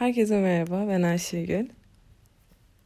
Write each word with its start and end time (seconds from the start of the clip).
Herkese 0.00 0.40
merhaba, 0.40 0.88
ben 0.88 1.02
Ayşegül. 1.02 1.68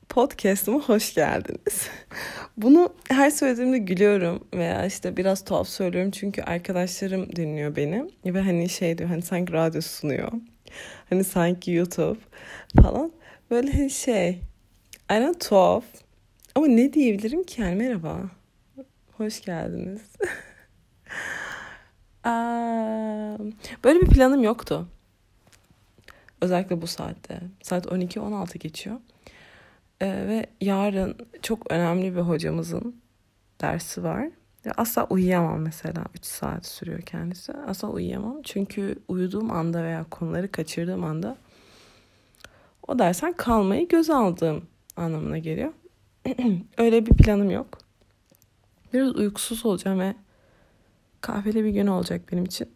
Podcast'ıma 0.09 0.81
hoş 0.81 1.15
geldiniz. 1.15 1.89
Bunu 2.57 2.95
her 3.09 3.31
söylediğimde 3.31 3.79
gülüyorum 3.79 4.45
veya 4.55 4.87
işte 4.87 5.17
biraz 5.17 5.45
tuhaf 5.45 5.69
söylüyorum 5.69 6.11
çünkü 6.11 6.43
arkadaşlarım 6.43 7.37
dinliyor 7.37 7.77
beni. 7.77 8.11
Ve 8.25 8.41
hani 8.41 8.69
şey 8.69 8.99
diyor, 8.99 9.09
hani 9.09 9.23
sanki 9.23 9.53
radyo 9.53 9.81
sunuyor. 9.81 10.33
Hani 11.11 11.25
sanki 11.25 11.73
YouTube 11.73 12.19
falan. 12.83 13.13
Böyle 13.51 13.73
hani 13.73 13.91
şey, 13.91 14.41
aynen 15.09 15.35
tuhaf. 15.35 15.85
Ama 16.55 16.67
ne 16.67 16.93
diyebilirim 16.93 17.45
ki 17.45 17.63
yani 17.63 17.75
merhaba. 17.75 18.21
Hoş 19.13 19.41
geldiniz. 19.41 20.03
Böyle 23.85 24.01
bir 24.01 24.07
planım 24.07 24.43
yoktu. 24.43 24.89
Özellikle 26.45 26.83
bu 26.83 26.87
saatte. 26.87 27.41
Saat 27.63 27.87
12-16 27.87 28.59
geçiyor. 28.59 28.97
Ee, 30.01 30.07
ve 30.07 30.47
yarın 30.61 31.17
çok 31.43 31.73
önemli 31.73 32.17
bir 32.17 32.21
hocamızın 32.21 32.97
dersi 33.61 34.03
var. 34.03 34.29
Asla 34.77 35.07
uyuyamam 35.11 35.61
mesela. 35.61 36.05
3 36.15 36.25
saat 36.25 36.67
sürüyor 36.67 37.01
kendisi. 37.01 37.53
Asla 37.53 37.89
uyuyamam. 37.89 38.43
Çünkü 38.43 38.97
uyuduğum 39.09 39.51
anda 39.51 39.85
veya 39.85 40.05
konuları 40.05 40.53
kaçırdığım 40.53 41.05
anda 41.05 41.37
o 42.89 42.99
dersen 42.99 43.33
kalmayı 43.33 43.89
göz 43.89 44.11
aldığım 44.11 44.67
anlamına 44.97 45.39
geliyor. 45.39 45.73
Öyle 46.79 47.07
bir 47.07 47.17
planım 47.17 47.51
yok. 47.51 47.79
Biraz 48.93 49.17
uykusuz 49.17 49.67
olacağım 49.67 50.01
ve 50.01 50.15
kahveli 51.21 51.65
bir 51.65 51.71
gün 51.71 51.87
olacak 51.87 52.33
benim 52.33 52.45
için. 52.45 52.69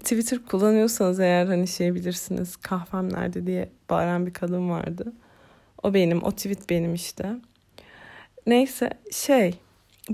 Twitter 0.00 0.38
kullanıyorsanız 0.38 1.20
eğer 1.20 1.46
hani 1.46 1.68
şey 1.68 1.94
bilirsiniz 1.94 2.56
kahvem 2.56 3.12
nerede 3.12 3.46
diye 3.46 3.68
bağıran 3.90 4.26
bir 4.26 4.32
kadın 4.32 4.70
vardı. 4.70 5.12
O 5.82 5.94
benim, 5.94 6.22
o 6.22 6.30
tweet 6.30 6.70
benim 6.70 6.94
işte. 6.94 7.36
Neyse 8.46 8.90
şey 9.12 9.54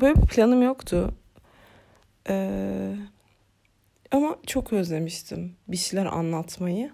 böyle 0.00 0.22
bir 0.22 0.26
planım 0.26 0.62
yoktu. 0.62 1.14
Ee, 2.28 2.96
ama 4.10 4.36
çok 4.46 4.72
özlemiştim 4.72 5.56
bir 5.68 5.76
şeyler 5.76 6.06
anlatmayı. 6.06 6.90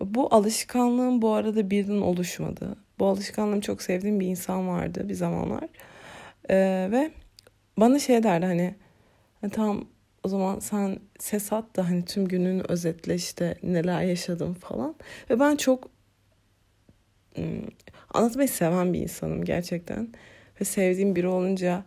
Bu 0.00 0.34
alışkanlığım 0.34 1.22
bu 1.22 1.32
arada 1.32 1.70
birden 1.70 2.00
oluşmadı. 2.00 2.76
Bu 2.98 3.06
alışkanlığım 3.06 3.60
çok 3.60 3.82
sevdiğim 3.82 4.20
bir 4.20 4.26
insan 4.26 4.68
vardı 4.68 5.08
bir 5.08 5.14
zamanlar. 5.14 5.68
Ee, 6.50 6.88
ve 6.90 7.10
bana 7.76 7.98
şey 7.98 8.22
derdi 8.22 8.46
hani 8.46 8.74
tamam 9.52 9.84
o 10.24 10.28
zaman 10.28 10.58
sen 10.58 10.98
ses 11.18 11.52
at 11.52 11.76
da 11.76 11.88
hani 11.90 12.04
tüm 12.04 12.28
gününü 12.28 12.62
özetle 12.68 13.14
işte 13.14 13.56
neler 13.62 14.02
yaşadım 14.02 14.54
falan. 14.54 14.94
Ve 15.30 15.40
ben 15.40 15.56
çok 15.56 15.90
ım, 17.38 17.68
anlatmayı 18.14 18.48
seven 18.48 18.92
bir 18.92 19.00
insanım 19.00 19.44
gerçekten. 19.44 20.08
Ve 20.60 20.64
sevdiğim 20.64 21.16
biri 21.16 21.28
olunca 21.28 21.84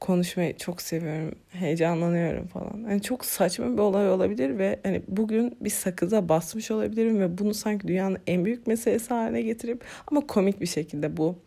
konuşmayı 0.00 0.56
çok 0.56 0.82
seviyorum. 0.82 1.34
Heyecanlanıyorum 1.48 2.46
falan. 2.46 2.84
Hani 2.84 3.02
çok 3.02 3.24
saçma 3.24 3.72
bir 3.72 3.78
olay 3.78 4.10
olabilir 4.10 4.58
ve 4.58 4.80
hani 4.82 5.02
bugün 5.08 5.56
bir 5.60 5.70
sakıza 5.70 6.28
basmış 6.28 6.70
olabilirim 6.70 7.20
ve 7.20 7.38
bunu 7.38 7.54
sanki 7.54 7.88
dünyanın 7.88 8.18
en 8.26 8.44
büyük 8.44 8.66
meselesi 8.66 9.14
haline 9.14 9.42
getirip 9.42 9.84
ama 10.06 10.26
komik 10.26 10.60
bir 10.60 10.66
şekilde 10.66 11.16
bu 11.16 11.38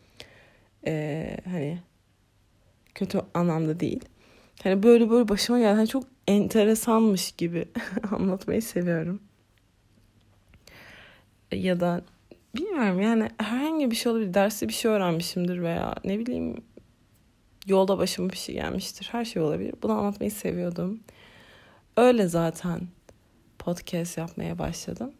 e, 0.87 1.37
hani 1.45 1.79
kötü 2.95 3.21
anlamda 3.33 3.79
değil. 3.79 4.05
Hani 4.63 4.83
böyle 4.83 5.09
böyle 5.09 5.27
başıma 5.29 5.59
geldi. 5.59 5.75
Hani 5.75 5.87
çok 5.87 6.03
enteresanmış 6.27 7.31
gibi 7.31 7.65
anlatmayı 8.11 8.61
seviyorum. 8.61 9.21
Ya 11.51 11.79
da 11.79 12.01
bilmiyorum 12.55 13.01
yani 13.01 13.29
herhangi 13.37 13.91
bir 13.91 13.95
şey 13.95 14.11
olabilir. 14.11 14.33
Derste 14.33 14.67
bir 14.67 14.73
şey 14.73 14.91
öğrenmişimdir 14.91 15.61
veya 15.61 15.95
ne 16.03 16.19
bileyim 16.19 16.55
yolda 17.67 17.97
başıma 17.97 18.29
bir 18.29 18.37
şey 18.37 18.55
gelmiştir. 18.55 19.09
Her 19.11 19.25
şey 19.25 19.41
olabilir. 19.41 19.73
Bunu 19.83 19.91
anlatmayı 19.91 20.31
seviyordum. 20.31 20.99
Öyle 21.97 22.27
zaten 22.27 22.81
podcast 23.59 24.17
yapmaya 24.17 24.59
başladım. 24.59 25.11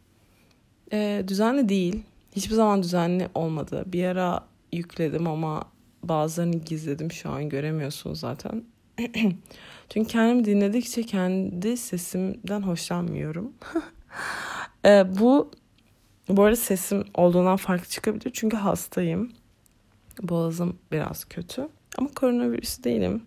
Ee, 0.94 1.24
düzenli 1.28 1.70
değil. 1.70 2.04
Hiçbir 2.36 2.56
zaman 2.56 2.84
düzenli 2.84 3.30
olmadı. 3.36 3.84
Bir 3.88 4.06
ara 4.06 4.48
yükledim 4.74 5.28
ama 5.28 5.64
bazılarını 6.04 6.56
gizledim. 6.56 7.12
Şu 7.12 7.30
an 7.30 7.50
göremiyorsunuz 7.50 8.20
zaten. 8.20 8.64
Çünkü 9.90 10.08
kendimi 10.08 10.46
dinledikçe 10.46 11.04
kendi 11.04 11.78
sesimden 11.78 12.62
hoşlanmıyorum. 12.62 13.54
e, 14.86 15.20
bu 15.20 15.52
bu 16.30 16.44
arada 16.44 16.56
sesim 16.56 17.04
olduğundan 17.14 17.58
farklı 17.58 17.86
çıkabilir. 17.86 18.32
Çünkü 18.34 18.58
hastayım. 18.58 19.32
Boğazım 20.22 20.80
biraz 20.92 21.26
kötü. 21.26 21.68
Ama 21.98 22.10
koronavirüs 22.16 22.84
değilim. 22.84 23.24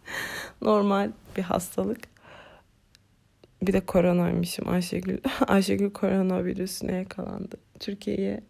Normal 0.62 1.12
bir 1.36 1.42
hastalık. 1.42 2.00
Bir 3.62 3.72
de 3.72 3.80
koronaymışım. 3.80 4.68
Ayşegül, 4.68 5.18
Ayşegül 5.46 5.90
koronavirüsüne 5.90 6.92
yakalandı. 6.92 7.56
Türkiye'ye 7.80 8.40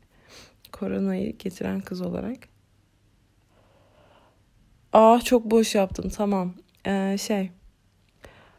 koronayı 0.73 1.39
getiren 1.39 1.81
kız 1.81 2.01
olarak. 2.01 2.52
Aa 4.93 5.21
çok 5.21 5.51
boş 5.51 5.75
yaptım 5.75 6.09
tamam. 6.09 6.55
Ee, 6.87 7.17
şey. 7.21 7.51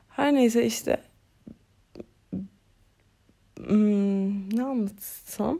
Her 0.09 0.33
neyse 0.33 0.65
işte. 0.65 1.03
Hmm, 3.57 4.57
ne 4.57 4.63
anlatsam? 4.63 5.59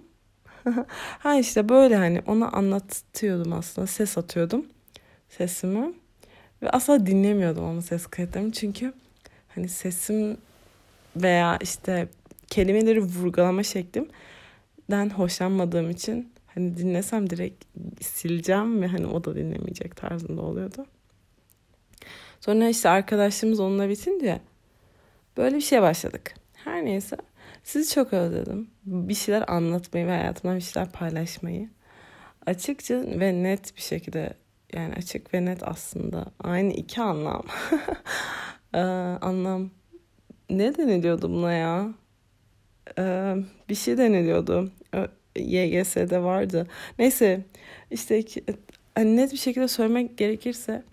ha 1.19 1.35
işte 1.35 1.69
böyle 1.69 1.95
hani 1.95 2.22
ona 2.28 2.50
anlatıyordum 2.51 3.53
aslında. 3.53 3.88
Ses 3.88 4.17
atıyordum 4.17 4.66
sesimi. 5.29 5.94
Ve 6.62 6.69
asla 6.69 7.06
dinlemiyordum 7.06 7.63
ama 7.66 7.81
ses 7.81 8.07
kayıtlarımı. 8.07 8.51
Çünkü 8.51 8.94
hani 9.56 9.69
sesim 9.69 10.38
veya 11.16 11.57
işte 11.62 12.07
kelimeleri 12.47 13.01
vurgulama 13.01 13.63
şeklimden 13.63 15.09
hoşlanmadığım 15.16 15.89
için 15.89 16.32
hani 16.55 16.77
dinlesem 16.77 17.29
direkt 17.29 17.65
sileceğim 18.01 18.81
ve 18.81 18.87
hani 18.87 19.07
o 19.07 19.23
da 19.23 19.35
dinlemeyecek 19.35 19.95
tarzında 19.95 20.41
oluyordu. 20.41 20.85
Sonra 22.39 22.69
işte 22.69 22.89
arkadaşlığımız 22.89 23.59
onunla 23.59 23.89
bitince 23.89 24.41
böyle 25.37 25.55
bir 25.55 25.61
şey 25.61 25.81
başladık. 25.81 26.33
Her 26.53 26.85
neyse 26.85 27.17
sizi 27.63 27.95
çok 27.95 28.13
özledim. 28.13 28.69
Bir 28.85 29.13
şeyler 29.13 29.43
anlatmayı 29.47 30.07
ve 30.07 30.11
hayatımdan 30.11 30.57
bir 30.57 30.61
şeyler 30.61 30.91
paylaşmayı. 30.91 31.69
Açıkça 32.45 32.95
ve 32.95 33.43
net 33.43 33.75
bir 33.75 33.81
şekilde 33.81 34.33
yani 34.73 34.93
açık 34.93 35.33
ve 35.33 35.45
net 35.45 35.67
aslında 35.67 36.25
aynı 36.39 36.73
iki 36.73 37.01
anlam. 37.01 37.43
ee, 38.73 38.79
anlam 39.21 39.69
ne 40.49 40.77
deniliyordu 40.77 41.29
buna 41.29 41.53
ya? 41.53 41.93
Ee, 42.99 43.35
bir 43.69 43.75
şey 43.75 43.97
deniliyordu. 43.97 44.71
YGS'de 45.35 46.23
vardı. 46.23 46.67
Neyse 46.99 47.45
işte 47.91 48.23
hani 48.95 49.16
net 49.16 49.31
bir 49.31 49.38
şekilde 49.38 49.67
söylemek 49.67 50.17
gerekirse 50.17 50.83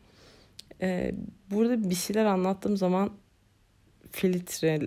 e, 0.83 1.15
burada 1.51 1.91
bir 1.91 1.95
şeyler 1.95 2.25
anlattığım 2.25 2.77
zaman 2.77 3.11
filtre 4.11 4.81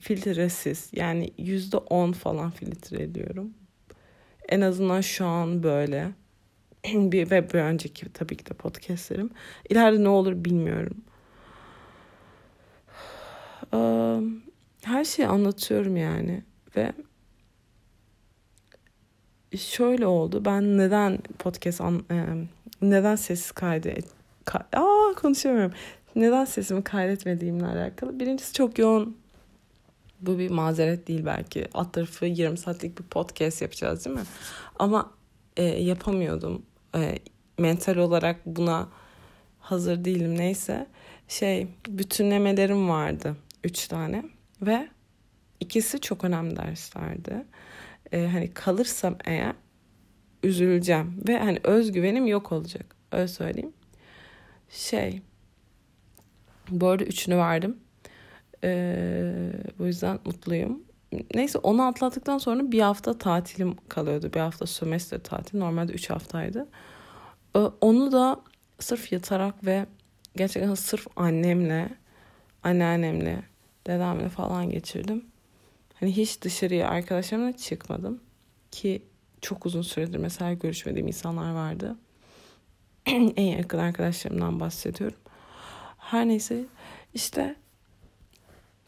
filtresiz 0.00 0.90
yani 0.92 1.30
yüzde 1.38 1.76
on 1.76 2.12
falan 2.12 2.50
filtre 2.50 3.02
ediyorum. 3.02 3.54
En 4.48 4.60
azından 4.60 5.00
şu 5.00 5.26
an 5.26 5.62
böyle. 5.62 6.10
bir 6.84 7.30
ve 7.30 7.50
bir 7.50 7.58
önceki 7.58 8.12
tabii 8.12 8.36
ki 8.36 8.46
de 8.46 8.54
podcastlerim. 8.54 9.30
İleride 9.70 10.04
ne 10.04 10.08
olur 10.08 10.44
bilmiyorum. 10.44 11.04
Her 14.82 15.04
şeyi 15.04 15.28
anlatıyorum 15.28 15.96
yani 15.96 16.42
ve 16.76 16.92
şöyle 19.56 20.06
oldu. 20.06 20.44
Ben 20.44 20.78
neden 20.78 21.18
podcast 21.38 21.80
an, 21.80 22.04
e, 22.10 22.24
neden 22.82 23.16
ses 23.16 23.50
kaydı 23.50 23.94
ka, 24.44 24.58
aa 24.72 25.14
konuşamıyorum. 25.16 25.72
Neden 26.16 26.44
sesimi 26.44 26.84
kaydetmediğimle 26.84 27.66
alakalı. 27.66 28.20
Birincisi 28.20 28.52
çok 28.52 28.78
yoğun. 28.78 29.16
Bu 30.20 30.38
bir 30.38 30.50
mazeret 30.50 31.08
değil 31.08 31.26
belki. 31.26 31.68
Alt 31.74 31.92
tarafı 31.92 32.26
20 32.26 32.58
saatlik 32.58 32.98
bir 32.98 33.04
podcast 33.04 33.62
yapacağız 33.62 34.04
değil 34.04 34.16
mi? 34.16 34.22
Ama 34.78 35.10
e, 35.56 35.62
yapamıyordum. 35.64 36.62
E, 36.94 37.18
mental 37.58 37.96
olarak 37.96 38.46
buna 38.46 38.88
hazır 39.60 40.04
değilim 40.04 40.38
neyse. 40.38 40.86
Şey 41.28 41.66
bütünlemelerim 41.88 42.88
vardı. 42.88 43.36
Üç 43.64 43.88
tane. 43.88 44.24
Ve 44.62 44.88
ikisi 45.60 46.00
çok 46.00 46.24
önemli 46.24 46.56
derslerdi 46.56 47.44
e, 48.12 48.26
hani 48.26 48.54
kalırsam 48.54 49.16
eğer 49.24 49.54
üzüleceğim 50.42 51.22
ve 51.28 51.38
hani 51.38 51.58
özgüvenim 51.64 52.26
yok 52.26 52.52
olacak. 52.52 52.96
Öyle 53.12 53.28
söyleyeyim. 53.28 53.72
Şey 54.70 55.22
bu 56.70 56.88
arada 56.88 57.04
üçünü 57.04 57.36
verdim. 57.36 57.76
Ee, 58.64 59.52
bu 59.78 59.86
yüzden 59.86 60.18
mutluyum. 60.24 60.82
neyse 61.34 61.58
onu 61.58 61.82
atlattıktan 61.82 62.38
sonra 62.38 62.72
bir 62.72 62.80
hafta 62.80 63.18
tatilim 63.18 63.76
kalıyordu. 63.88 64.30
Bir 64.34 64.40
hafta 64.40 64.66
sömestr 64.66 65.18
tatil. 65.18 65.58
Normalde 65.58 65.92
üç 65.92 66.10
haftaydı. 66.10 66.68
Ee, 67.56 67.58
onu 67.58 68.12
da 68.12 68.40
sırf 68.78 69.12
yatarak 69.12 69.66
ve 69.66 69.86
gerçekten 70.36 70.74
sırf 70.74 71.06
annemle, 71.16 71.88
anneannemle, 72.62 73.42
dedemle 73.86 74.28
falan 74.28 74.70
geçirdim. 74.70 75.24
Hani 76.00 76.16
hiç 76.16 76.42
dışarıya 76.42 76.88
arkadaşlarımla 76.88 77.56
çıkmadım. 77.56 78.20
Ki 78.70 79.02
çok 79.40 79.66
uzun 79.66 79.82
süredir 79.82 80.18
mesela 80.18 80.52
görüşmediğim 80.52 81.06
insanlar 81.06 81.52
vardı. 81.52 81.96
en 83.06 83.44
yakın 83.44 83.78
arkadaşlarımdan 83.78 84.60
bahsediyorum. 84.60 85.18
Her 85.98 86.28
neyse 86.28 86.64
işte 87.14 87.56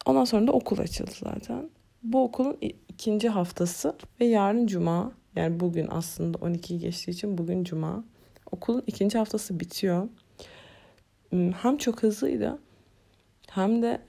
ondan 0.06 0.24
sonra 0.24 0.46
da 0.46 0.52
okul 0.52 0.78
açıldı 0.78 1.10
zaten. 1.24 1.70
Bu 2.02 2.24
okulun 2.24 2.58
ikinci 2.88 3.28
haftası 3.28 3.96
ve 4.20 4.24
yarın 4.24 4.66
cuma. 4.66 5.12
Yani 5.36 5.60
bugün 5.60 5.88
aslında 5.90 6.38
12 6.38 6.78
geçtiği 6.78 7.10
için 7.10 7.38
bugün 7.38 7.64
cuma. 7.64 8.04
Okulun 8.50 8.82
ikinci 8.86 9.18
haftası 9.18 9.60
bitiyor. 9.60 10.08
Hmm, 11.30 11.52
hem 11.52 11.76
çok 11.76 12.02
hızlıydı 12.02 12.58
hem 13.50 13.82
de 13.82 14.00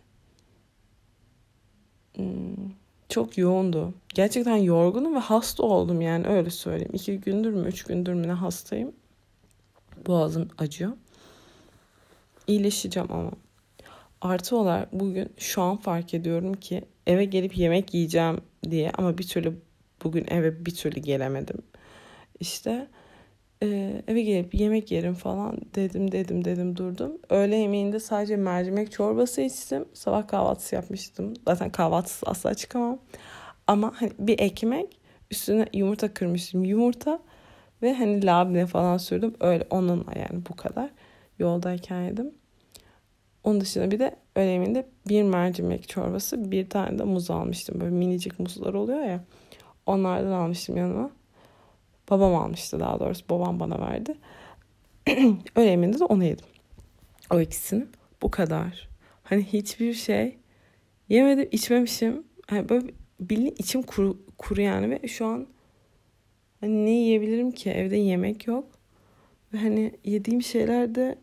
hmm, 2.15 2.80
çok 3.11 3.37
yoğundu. 3.37 3.93
Gerçekten 4.13 4.55
yorgunum 4.55 5.15
ve 5.15 5.19
hasta 5.19 5.63
oldum 5.63 6.01
yani 6.01 6.27
öyle 6.27 6.49
söyleyeyim. 6.49 6.91
İki 6.93 7.17
gündür 7.17 7.53
mü 7.53 7.67
üç 7.67 7.83
gündür 7.83 8.13
mü 8.13 8.27
ne 8.27 8.31
hastayım. 8.31 8.91
Boğazım 10.07 10.49
acıyor. 10.57 10.91
İyileşeceğim 12.47 13.11
ama. 13.11 13.31
Artı 14.21 14.57
olarak 14.57 14.93
bugün 14.93 15.29
şu 15.37 15.61
an 15.61 15.77
fark 15.77 16.13
ediyorum 16.13 16.53
ki 16.53 16.85
eve 17.07 17.25
gelip 17.25 17.57
yemek 17.57 17.93
yiyeceğim 17.93 18.41
diye 18.69 18.91
ama 18.97 19.17
bir 19.17 19.27
türlü 19.27 19.59
bugün 20.03 20.25
eve 20.27 20.65
bir 20.65 20.75
türlü 20.75 20.99
gelemedim. 20.99 21.57
İşte 22.39 22.87
eve 24.07 24.21
gelip 24.21 24.53
yemek 24.53 24.91
yerim 24.91 25.13
falan 25.13 25.57
dedim 25.75 26.11
dedim 26.11 26.45
dedim 26.45 26.77
durdum. 26.77 27.11
Öğle 27.29 27.55
yemeğinde 27.55 27.99
sadece 27.99 28.35
mercimek 28.35 28.91
çorbası 28.91 29.41
içtim. 29.41 29.85
Sabah 29.93 30.27
kahvaltısı 30.27 30.75
yapmıştım. 30.75 31.33
Zaten 31.47 31.69
kahvaltısı 31.69 32.25
asla 32.25 32.53
çıkamam. 32.53 32.99
Ama 33.67 33.93
hani 33.95 34.11
bir 34.19 34.39
ekmek 34.39 34.99
üstüne 35.31 35.65
yumurta 35.73 36.13
kırmıştım. 36.13 36.65
Yumurta 36.65 37.19
ve 37.81 37.93
hani 37.93 38.25
labne 38.25 38.65
falan 38.65 38.97
sürdüm. 38.97 39.33
Öyle 39.39 39.67
onunla 39.69 40.11
yani 40.15 40.45
bu 40.49 40.55
kadar. 40.55 40.89
Yoldayken 41.39 42.01
yedim. 42.01 42.31
Onun 43.43 43.61
dışında 43.61 43.91
bir 43.91 43.99
de 43.99 44.15
öğle 44.35 44.49
yemeğinde 44.49 44.87
bir 45.07 45.23
mercimek 45.23 45.89
çorbası 45.89 46.51
bir 46.51 46.69
tane 46.69 46.99
de 46.99 47.03
muz 47.03 47.31
almıştım. 47.31 47.81
Böyle 47.81 47.95
minicik 47.95 48.39
muzlar 48.39 48.73
oluyor 48.73 49.03
ya. 49.03 49.23
Onlardan 49.85 50.31
almıştım 50.31 50.77
yanıma. 50.77 51.11
Babam 52.11 52.35
almıştı 52.35 52.79
daha 52.79 52.99
doğrusu. 52.99 53.29
Babam 53.29 53.59
bana 53.59 53.79
verdi. 53.79 54.15
öğle 55.55 55.99
de 55.99 56.03
onu 56.03 56.23
yedim. 56.23 56.45
O 57.29 57.39
ikisini. 57.39 57.85
Bu 58.21 58.31
kadar. 58.31 58.89
Hani 59.23 59.43
hiçbir 59.43 59.93
şey 59.93 60.37
yemedim, 61.09 61.47
içmemişim. 61.51 62.23
Hani 62.47 62.69
böyle 62.69 62.87
bildiğin 63.19 63.55
içim 63.57 63.81
kuru, 63.81 64.17
kuru 64.37 64.61
yani 64.61 64.89
ve 64.89 65.07
şu 65.07 65.25
an 65.25 65.47
hani 66.59 66.85
ne 66.85 66.89
yiyebilirim 66.89 67.51
ki? 67.51 67.69
Evde 67.69 67.97
yemek 67.97 68.47
yok. 68.47 68.65
Ve 69.53 69.57
hani 69.57 69.91
yediğim 70.03 70.41
şeyler 70.41 70.95
de 70.95 71.17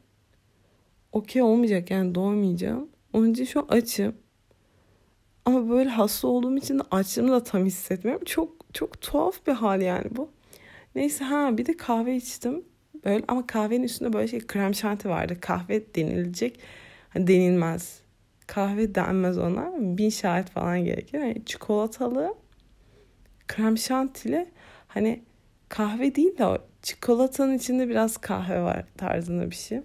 okey 1.13 1.43
olmayacak 1.43 1.91
yani 1.91 2.15
doymayacağım. 2.15 2.89
Onun 3.13 3.33
için 3.33 3.45
şu 3.45 3.61
an 3.61 3.67
açım. 3.69 4.15
Ama 5.45 5.71
böyle 5.71 5.89
hasta 5.91 6.29
olduğum 6.29 6.57
için 6.57 6.79
de 6.79 6.83
açlığımı 6.91 7.31
da 7.31 7.43
tam 7.43 7.65
hissetmiyorum. 7.65 8.25
Çok 8.25 8.51
çok 8.73 9.01
tuhaf 9.01 9.47
bir 9.47 9.53
hal 9.53 9.83
yani 9.83 10.07
bu. 10.11 10.31
Neyse 10.99 11.25
ha 11.25 11.59
bir 11.59 11.67
de 11.67 11.77
kahve 11.77 12.17
içtim. 12.17 12.65
Böyle 13.05 13.25
ama 13.29 13.47
kahvenin 13.47 13.83
üstünde 13.83 14.13
böyle 14.13 14.29
şey 14.29 14.47
krem 14.47 14.75
şanti 14.75 15.09
vardı. 15.09 15.41
Kahve 15.41 15.95
denilecek. 15.95 16.61
Hani 17.09 17.27
denilmez. 17.27 18.01
Kahve 18.47 18.95
denmez 18.95 19.39
ona. 19.39 19.73
Bin 19.79 20.11
şahit 20.11 20.51
falan 20.51 20.85
gerekir. 20.85 21.19
Yani 21.19 21.45
çikolatalı 21.47 22.35
krem 23.49 23.79
şantili 23.79 24.47
hani 24.89 25.23
kahve 25.69 26.15
değil 26.15 26.39
de 26.39 26.47
o 26.47 26.59
çikolatanın 26.83 27.57
içinde 27.57 27.89
biraz 27.89 28.17
kahve 28.17 28.63
var 28.63 28.85
tarzında 28.97 29.51
bir 29.51 29.57
şey. 29.57 29.81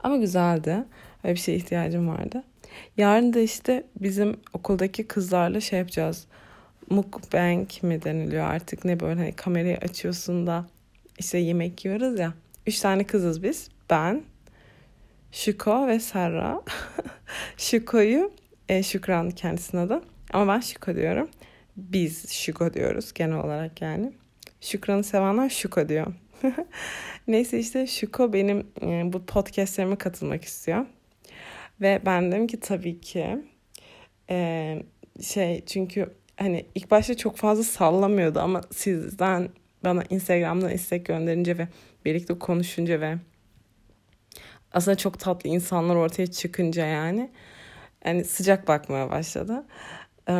Ama 0.00 0.16
güzeldi. 0.16 0.84
Öyle 1.24 1.34
bir 1.34 1.40
şeye 1.40 1.56
ihtiyacım 1.56 2.08
vardı. 2.08 2.44
Yarın 2.96 3.32
da 3.32 3.40
işte 3.40 3.86
bizim 4.00 4.36
okuldaki 4.52 5.06
kızlarla 5.06 5.60
şey 5.60 5.78
yapacağız. 5.78 6.26
Mukbang 6.90 7.68
mi 7.82 8.02
deniliyor 8.02 8.44
artık 8.44 8.84
ne 8.84 9.00
böyle 9.00 9.20
hani 9.20 9.32
kamerayı 9.32 9.76
açıyorsun 9.76 10.46
da 10.46 10.66
işte 11.18 11.38
yemek 11.38 11.84
yiyoruz 11.84 12.18
ya. 12.18 12.34
Üç 12.66 12.80
tane 12.80 13.04
kızız 13.04 13.42
biz. 13.42 13.68
Ben, 13.90 14.22
Şuko 15.32 15.86
ve 15.86 16.00
Serra. 16.00 16.62
Şuko'yu 17.56 18.32
e, 18.68 18.82
Şükran 18.82 19.30
kendisine 19.30 19.80
adı. 19.80 20.02
Ama 20.32 20.54
ben 20.54 20.60
Şuko 20.60 20.94
diyorum. 20.94 21.28
Biz 21.76 22.30
Şuko 22.30 22.74
diyoruz 22.74 23.12
genel 23.14 23.36
olarak 23.38 23.82
yani. 23.82 24.12
Şükran'ı 24.60 25.04
sevenler 25.04 25.48
Şuko 25.48 25.88
diyor. 25.88 26.06
Neyse 27.28 27.58
işte 27.58 27.86
Şuko 27.86 28.32
benim 28.32 28.66
e, 28.82 29.12
bu 29.12 29.26
podcastlerime 29.26 29.96
katılmak 29.96 30.44
istiyor. 30.44 30.86
Ve 31.80 32.00
ben 32.06 32.32
dedim 32.32 32.46
ki 32.46 32.60
tabii 32.60 33.00
ki 33.00 33.38
e, 34.30 34.82
şey 35.22 35.64
çünkü 35.66 36.10
hani 36.36 36.66
ilk 36.74 36.90
başta 36.90 37.16
çok 37.16 37.36
fazla 37.36 37.62
sallamıyordu 37.62 38.40
ama 38.40 38.60
sizden 38.72 39.48
bana 39.84 40.02
Instagram'dan 40.10 40.70
istek 40.70 41.06
gönderince 41.06 41.58
ve 41.58 41.68
birlikte 42.04 42.38
konuşunca 42.38 43.00
ve 43.00 43.18
aslında 44.72 44.96
çok 44.96 45.18
tatlı 45.18 45.50
insanlar 45.50 45.96
ortaya 45.96 46.26
çıkınca 46.26 46.86
yani 46.86 47.30
yani 48.04 48.24
sıcak 48.24 48.68
bakmaya 48.68 49.10
başladı. 49.10 49.66
Ee, 50.28 50.32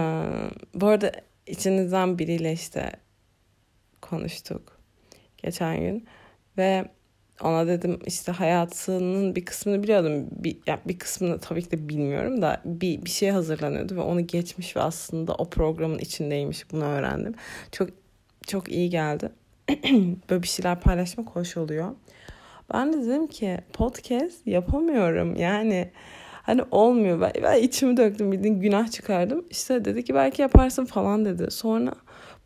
bu 0.75 0.87
arada 0.87 1.13
içinizden 1.47 2.19
biriyle 2.19 2.53
işte 2.53 2.93
konuştuk 4.03 4.81
geçen 5.37 5.81
gün 5.81 6.07
ve 6.59 6.96
ona 7.43 7.67
dedim 7.67 7.99
işte 8.07 8.33
hayatının 8.33 9.37
bir 9.37 9.45
kısmını 9.45 9.83
biliyordum. 9.83 10.27
Bir, 10.31 10.57
yani 10.67 10.81
bir 10.89 10.99
kısmını 10.99 11.39
tabii 11.39 11.63
ki 11.63 11.71
de 11.71 11.89
bilmiyorum 11.89 12.43
da 12.43 12.61
bir, 12.65 13.05
bir 13.05 13.11
şey 13.11 13.31
hazırlanıyordu 13.31 13.97
ve 13.97 14.01
onu 14.01 14.27
geçmiş 14.27 14.77
ve 14.77 14.81
aslında 14.81 15.35
o 15.35 15.51
programın 15.51 15.99
içindeymiş. 15.99 16.73
Bunu 16.73 16.85
öğrendim. 16.85 17.35
Çok 17.73 17.89
çok 18.47 18.69
iyi 18.69 18.91
geldi. 18.91 19.33
Böyle 20.31 20.43
bir 20.43 20.49
şeyler 20.49 20.81
paylaşmak 20.81 21.29
hoş 21.29 21.57
oluyor. 21.57 21.95
Ben 22.75 22.93
de 22.93 23.07
dedim 23.07 23.27
ki 23.27 23.59
podcast 23.73 24.47
yapamıyorum. 24.47 25.37
Yani 25.37 25.91
hani 26.43 26.63
olmuyor. 26.71 27.21
Ben, 27.21 27.33
ben 27.43 27.63
içimi 27.63 27.97
döktüm 27.97 28.33
bildiğin 28.33 28.61
günah 28.61 28.91
çıkardım. 28.91 29.45
İşte 29.51 29.85
dedi 29.85 30.05
ki 30.05 30.15
belki 30.15 30.43
yaparsın 30.43 30.85
falan 30.85 31.25
dedi. 31.25 31.51
Sonra 31.51 31.93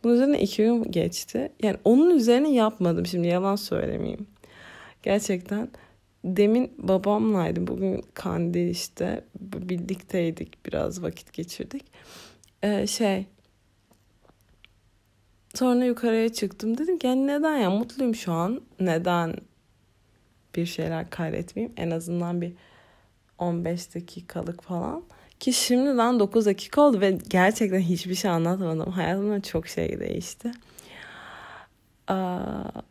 bunun 0.04 0.14
üzerine 0.14 0.40
iki 0.40 0.62
gün 0.62 0.82
geçti. 0.82 1.52
Yani 1.62 1.76
onun 1.84 2.10
üzerine 2.10 2.52
yapmadım 2.52 3.06
şimdi 3.06 3.28
yalan 3.28 3.56
söylemeyeyim. 3.56 4.26
Gerçekten 5.02 5.68
demin 6.24 6.72
babamlaydım. 6.78 7.66
Bugün 7.66 8.04
kandil 8.14 8.68
işte 8.68 9.24
birlikteydik 9.40 10.66
biraz 10.66 11.02
vakit 11.02 11.32
geçirdik. 11.32 11.84
Ee, 12.62 12.86
şey 12.86 13.26
sonra 15.54 15.84
yukarıya 15.84 16.32
çıktım. 16.32 16.78
Dedim 16.78 16.98
ki 16.98 17.06
yani 17.06 17.26
neden 17.26 17.56
ya 17.56 17.70
mutluyum 17.70 18.14
şu 18.14 18.32
an. 18.32 18.60
Neden 18.80 19.36
bir 20.56 20.66
şeyler 20.66 21.10
kaydetmeyeyim. 21.10 21.74
En 21.76 21.90
azından 21.90 22.40
bir 22.40 22.52
15 23.38 23.94
dakikalık 23.94 24.62
falan. 24.62 25.04
Ki 25.40 25.52
şimdiden 25.52 26.20
9 26.20 26.46
dakika 26.46 26.80
oldu 26.80 27.00
ve 27.00 27.18
gerçekten 27.28 27.80
hiçbir 27.80 28.14
şey 28.14 28.30
anlatmadım. 28.30 28.92
Hayatımda 28.92 29.42
çok 29.42 29.68
şey 29.68 30.00
değişti. 30.00 30.52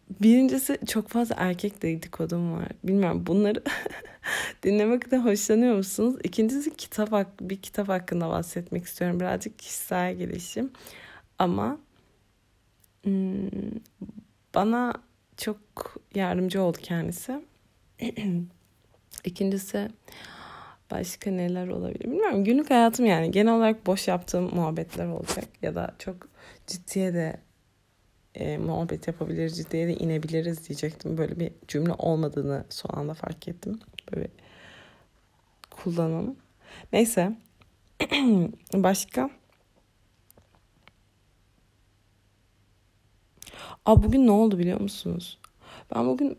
Birincisi 0.09 0.79
çok 0.87 1.07
fazla 1.07 1.35
erkek 1.37 1.81
dedikodum 1.81 2.53
var. 2.53 2.67
Bilmiyorum 2.83 3.25
bunları 3.27 3.63
dinlemekten 4.63 5.25
hoşlanıyor 5.25 5.75
musunuz? 5.75 6.15
İkincisi 6.23 6.75
kitap 6.75 7.39
bir 7.41 7.61
kitap 7.61 7.89
hakkında 7.89 8.29
bahsetmek 8.29 8.85
istiyorum. 8.85 9.19
Birazcık 9.19 9.59
kişisel 9.59 10.15
gelişim. 10.15 10.71
Ama 11.39 11.77
hmm, 13.03 13.49
bana 14.55 14.93
çok 15.37 15.57
yardımcı 16.15 16.61
oldu 16.61 16.77
kendisi. 16.81 17.41
İkincisi 19.23 19.89
başka 20.91 21.31
neler 21.31 21.67
olabilir 21.67 22.05
bilmiyorum. 22.05 22.43
Günlük 22.43 22.69
hayatım 22.69 23.05
yani 23.05 23.31
genel 23.31 23.53
olarak 23.53 23.85
boş 23.85 24.07
yaptığım 24.07 24.55
muhabbetler 24.55 25.07
olacak 25.07 25.45
ya 25.61 25.75
da 25.75 25.95
çok 25.99 26.15
ciddiye 26.67 27.13
de 27.13 27.37
e, 28.39 28.57
muhabbet 28.57 29.07
yapabiliriz 29.07 29.71
diye 29.71 29.87
de 29.87 29.95
inebiliriz 29.95 30.69
diyecektim. 30.69 31.17
Böyle 31.17 31.39
bir 31.39 31.51
cümle 31.67 31.93
olmadığını 31.97 32.65
son 32.69 32.89
anda 32.93 33.13
fark 33.13 33.47
ettim. 33.47 33.79
Böyle 34.15 34.27
kullanım. 35.71 36.35
Neyse. 36.93 37.37
Başka? 38.73 39.29
Aa 43.85 44.03
bugün 44.03 44.27
ne 44.27 44.31
oldu 44.31 44.59
biliyor 44.59 44.79
musunuz? 44.81 45.39
Ben 45.95 46.07
bugün 46.07 46.37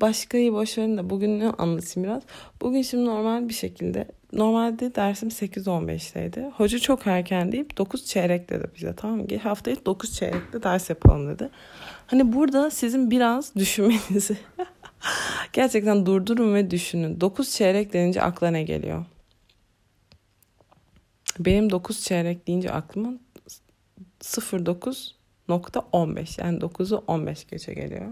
başkayı 0.00 0.52
boş 0.52 0.78
verin 0.78 0.96
de 0.96 1.10
bugün 1.10 1.40
ne 1.40 1.50
anlatayım 1.50 2.08
biraz. 2.08 2.22
Bugün 2.60 2.82
şimdi 2.82 3.04
normal 3.04 3.48
bir 3.48 3.54
şekilde 3.54 4.08
normalde 4.32 4.94
dersim 4.94 5.28
8-15'teydi. 5.28 6.50
Hoca 6.50 6.78
çok 6.78 7.06
erken 7.06 7.52
deyip 7.52 7.78
9 7.78 8.06
çeyrek 8.06 8.50
dedi 8.50 8.64
bize 8.76 8.94
tamam 8.96 9.18
mı? 9.18 9.26
Haftaya 9.42 9.76
9 9.86 10.12
çeyrekte 10.12 10.62
ders 10.62 10.90
yapalım 10.90 11.28
dedi. 11.28 11.50
Hani 12.06 12.32
burada 12.32 12.70
sizin 12.70 13.10
biraz 13.10 13.54
düşünmenizi 13.54 14.36
gerçekten 15.52 16.06
durdurun 16.06 16.54
ve 16.54 16.70
düşünün. 16.70 17.20
9 17.20 17.50
çeyrek 17.50 17.92
denince 17.92 18.22
akla 18.22 18.50
ne 18.50 18.62
geliyor? 18.62 19.04
Benim 21.38 21.70
9 21.70 22.02
çeyrek 22.02 22.46
deyince 22.46 22.72
aklıma 22.72 23.12
09.15 24.20 26.44
yani 26.44 26.58
9'u 26.58 27.04
15 27.06 27.46
geçe 27.46 27.74
geliyor. 27.74 28.08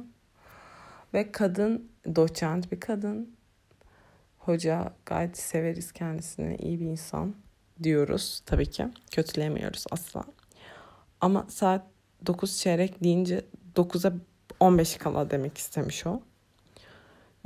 Ve 1.15 1.33
kadın 1.33 1.89
doçent 2.17 2.73
bir 2.73 2.81
kadın. 2.81 3.37
Hoca 4.39 4.93
gayet 5.07 5.39
severiz 5.39 5.93
kendisini. 5.93 6.57
iyi 6.57 6.81
bir 6.81 6.87
insan 6.87 7.35
diyoruz 7.83 8.43
tabii 8.47 8.71
ki. 8.71 8.89
Kötülemiyoruz 9.11 9.85
asla. 9.91 10.25
Ama 11.21 11.47
saat 11.49 11.83
9 12.27 12.59
çeyrek 12.59 13.05
deyince 13.05 13.45
9'a 13.75 14.13
15 14.61 14.97
kala 14.97 15.31
demek 15.31 15.59
istemiş 15.59 16.07
o. 16.07 16.21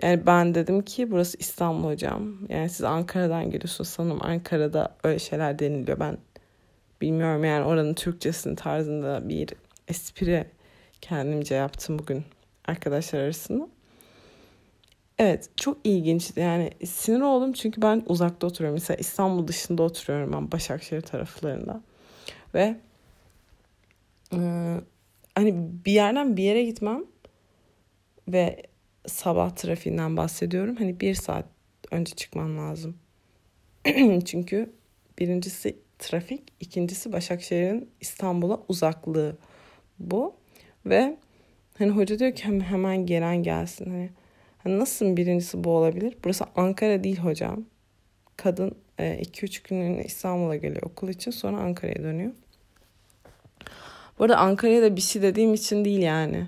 Yani 0.02 0.26
ben 0.26 0.54
dedim 0.54 0.82
ki 0.82 1.10
burası 1.10 1.38
İstanbul 1.38 1.88
hocam. 1.88 2.48
Yani 2.48 2.68
siz 2.68 2.84
Ankara'dan 2.84 3.50
geliyorsunuz 3.50 3.90
sanırım 3.90 4.22
Ankara'da 4.22 4.96
öyle 5.04 5.18
şeyler 5.18 5.58
deniliyor. 5.58 6.00
Ben 6.00 6.18
bilmiyorum 7.00 7.44
yani 7.44 7.64
oranın 7.64 7.94
Türkçesinin 7.94 8.54
tarzında 8.54 9.28
bir 9.28 9.48
espri 9.88 10.46
kendimce 11.00 11.54
yaptım 11.54 11.98
bugün 11.98 12.24
arkadaşlar 12.70 13.20
arasında. 13.20 13.68
Evet 15.18 15.50
çok 15.56 15.78
ilginçti 15.84 16.40
yani 16.40 16.70
sinir 16.84 17.20
oldum 17.20 17.52
çünkü 17.52 17.82
ben 17.82 18.02
uzakta 18.06 18.46
oturuyorum. 18.46 18.74
Mesela 18.74 18.96
İstanbul 18.96 19.48
dışında 19.48 19.82
oturuyorum 19.82 20.32
ben 20.32 20.52
Başakşehir 20.52 21.00
taraflarında. 21.00 21.82
Ve 22.54 22.76
e, 24.32 24.38
hani 25.34 25.54
bir 25.84 25.92
yerden 25.92 26.36
bir 26.36 26.42
yere 26.42 26.64
gitmem 26.64 27.04
ve 28.28 28.62
sabah 29.06 29.50
trafiğinden 29.50 30.16
bahsediyorum. 30.16 30.76
Hani 30.76 31.00
bir 31.00 31.14
saat 31.14 31.44
önce 31.90 32.14
çıkman 32.14 32.58
lazım. 32.58 32.96
çünkü 34.24 34.72
birincisi 35.18 35.76
trafik, 35.98 36.42
ikincisi 36.60 37.12
Başakşehir'in 37.12 37.90
İstanbul'a 38.00 38.60
uzaklığı 38.68 39.36
bu. 39.98 40.34
Ve 40.86 41.16
Hani 41.80 41.90
hoca 41.90 42.18
diyor 42.18 42.34
ki 42.34 42.44
hemen 42.44 43.06
gelen 43.06 43.42
gelsin. 43.42 43.90
Hani, 43.90 44.10
hani 44.62 44.78
nasıl 44.78 45.16
birincisi 45.16 45.64
bu 45.64 45.70
olabilir? 45.70 46.16
Burası 46.25 46.44
Ankara 46.56 47.04
değil 47.04 47.18
hocam. 47.18 47.64
Kadın 48.37 48.75
2-3 48.99 49.58
e, 49.58 49.62
günlüğüne 49.68 50.04
İstanbul'a 50.04 50.56
geliyor 50.56 50.82
okul 50.82 51.08
için 51.08 51.30
sonra 51.30 51.56
Ankara'ya 51.56 52.02
dönüyor. 52.02 52.32
Bu 54.18 54.25
arada 54.25 54.37
Ankara'ya 54.37 54.82
da 54.82 54.96
bir 54.96 55.00
şey 55.00 55.22
dediğim 55.22 55.54
için 55.54 55.84
değil 55.84 56.00
yani. 56.02 56.46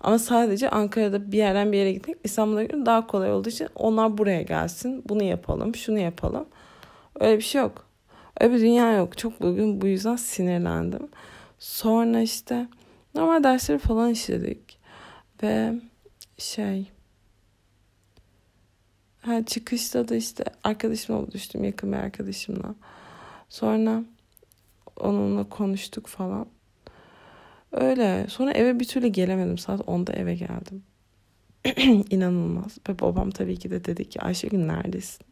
Ama 0.00 0.18
sadece 0.18 0.70
Ankara'da 0.70 1.32
bir 1.32 1.38
yerden 1.38 1.72
bir 1.72 1.78
yere 1.78 1.92
gitmek 1.92 2.16
İstanbul'a 2.24 2.64
göre 2.64 2.86
daha 2.86 3.06
kolay 3.06 3.32
olduğu 3.32 3.48
için 3.48 3.68
onlar 3.74 4.18
buraya 4.18 4.42
gelsin. 4.42 5.02
Bunu 5.08 5.22
yapalım, 5.22 5.74
şunu 5.74 5.98
yapalım. 5.98 6.46
Öyle 7.20 7.36
bir 7.36 7.42
şey 7.42 7.60
yok. 7.60 7.86
Öyle 8.40 8.54
bir 8.54 8.60
dünya 8.60 8.92
yok. 8.92 9.18
Çok 9.18 9.40
bugün 9.42 9.80
bu 9.80 9.86
yüzden 9.86 10.16
sinirlendim. 10.16 11.08
Sonra 11.58 12.20
işte 12.20 12.66
normal 13.14 13.44
dersleri 13.44 13.78
falan 13.78 14.10
işledik. 14.10 14.78
Ve 15.42 15.74
şey 16.38 16.90
ha, 19.20 19.44
çıkışta 19.46 20.08
da 20.08 20.16
işte 20.16 20.44
arkadaşımla 20.64 21.26
buluştum 21.26 21.64
yakın 21.64 21.92
bir 21.92 21.96
arkadaşımla. 21.96 22.74
Sonra 23.48 24.04
onunla 24.96 25.48
konuştuk 25.48 26.06
falan. 26.06 26.46
Öyle. 27.72 28.26
Sonra 28.28 28.52
eve 28.52 28.80
bir 28.80 28.84
türlü 28.84 29.08
gelemedim. 29.08 29.58
Saat 29.58 29.80
10'da 29.80 30.12
eve 30.12 30.34
geldim. 30.34 30.82
İnanılmaz. 32.10 32.78
Ve 32.88 32.98
babam 32.98 33.30
tabii 33.30 33.56
ki 33.56 33.70
de 33.70 33.84
dedi 33.84 34.08
ki 34.08 34.20
Ayşegül 34.20 34.58
neredesin? 34.58 35.26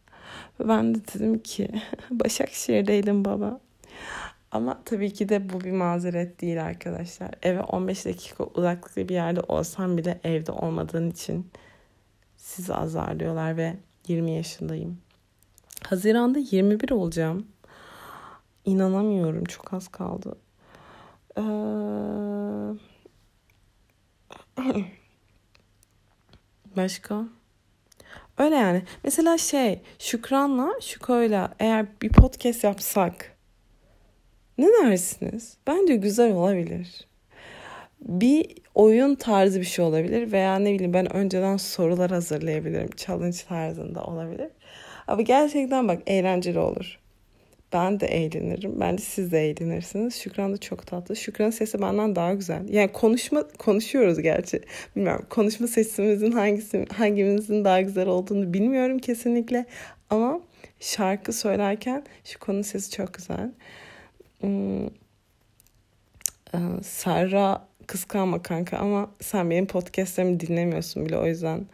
Ben 0.60 0.94
de 0.94 0.98
dedim 1.14 1.38
ki 1.38 1.68
Başakşehir'deydim 2.10 3.24
baba. 3.24 3.60
Ama 4.52 4.82
tabii 4.85 5.12
ki 5.12 5.28
de 5.28 5.52
bu 5.52 5.61
bir 5.61 5.73
mazeret 5.73 6.40
değil 6.40 6.64
arkadaşlar. 6.64 7.30
Eve 7.42 7.61
15 7.61 8.04
dakika 8.04 8.44
uzaklıkta 8.44 9.09
bir 9.09 9.14
yerde 9.14 9.40
olsam 9.40 9.97
bile 9.97 10.21
evde 10.25 10.52
olmadığın 10.52 11.11
için 11.11 11.50
sizi 12.37 12.75
azarlıyorlar 12.75 13.56
ve 13.56 13.76
20 14.09 14.30
yaşındayım. 14.30 14.99
Haziranda 15.85 16.38
21 16.38 16.90
olacağım. 16.90 17.47
İnanamıyorum. 18.64 19.44
Çok 19.44 19.73
az 19.73 19.88
kaldı. 19.88 20.37
Ee... 21.37 21.42
Başka? 26.76 27.25
Öyle 28.38 28.54
yani. 28.54 28.82
Mesela 29.04 29.38
şey 29.38 29.82
Şükran'la 29.99 30.73
Şuko'yla 30.80 31.54
eğer 31.59 31.87
bir 32.02 32.09
podcast 32.12 32.64
yapsak 32.64 33.31
ne 34.59 34.66
dersiniz? 34.66 35.56
Bence 35.66 35.97
güzel 35.97 36.32
olabilir. 36.32 37.06
Bir 38.00 38.47
oyun 38.75 39.14
tarzı 39.14 39.61
bir 39.61 39.64
şey 39.64 39.85
olabilir 39.85 40.32
veya 40.32 40.59
ne 40.59 40.75
bileyim 40.75 40.92
ben 40.92 41.16
önceden 41.16 41.56
sorular 41.56 42.11
hazırlayabilirim. 42.11 42.90
Challenge 42.97 43.37
tarzında 43.49 44.04
olabilir. 44.04 44.49
Ama 45.06 45.23
gerçekten 45.23 45.88
bak 45.88 46.02
eğlenceli 46.06 46.59
olur. 46.59 46.99
Ben 47.73 48.00
de 48.00 48.06
eğlenirim. 48.06 48.80
Bence 48.80 49.02
siz 49.02 49.32
de 49.32 49.50
eğlenirsiniz. 49.50 50.14
Şükran 50.14 50.52
da 50.52 50.59
çok 50.59 50.87
tatlı. 50.87 51.16
Şükran'ın 51.16 51.50
sesi 51.50 51.82
benden 51.82 52.16
daha 52.16 52.35
güzel. 52.35 52.68
Yani 52.68 52.92
konuşma 52.92 53.49
konuşuyoruz 53.49 54.18
gerçi. 54.18 54.61
Bilmiyorum. 54.97 55.26
Konuşma 55.30 55.66
sesimizin 55.66 56.32
hangisi 56.32 56.87
hangimizin 56.97 57.64
daha 57.64 57.80
güzel 57.80 58.06
olduğunu 58.06 58.54
bilmiyorum 58.54 58.99
kesinlikle. 58.99 59.66
Ama 60.11 60.40
şarkı 60.80 61.32
söylerken 61.32 62.04
Şükran'ın 62.25 62.62
sesi 62.62 62.90
çok 62.90 63.14
güzel. 63.14 63.50
Hmm, 64.42 64.87
e, 66.54 66.58
Serra 66.82 67.68
kıskanma 67.87 68.42
kanka 68.42 68.78
ama 68.78 69.11
sen 69.20 69.50
benim 69.50 69.66
podcastlerimi 69.66 70.40
dinlemiyorsun 70.40 71.06
bile 71.06 71.18
o 71.18 71.26
yüzden 71.26 71.66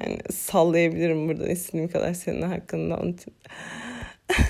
yani 0.00 0.18
sallayabilirim 0.32 1.28
buradan 1.28 1.50
istediğim 1.50 1.88
kadar 1.88 2.14
senin 2.14 2.42
hakkında 2.42 2.96
onun 2.96 3.12
için. 3.12 3.34